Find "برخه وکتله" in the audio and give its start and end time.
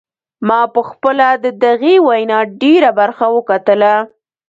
2.99-3.93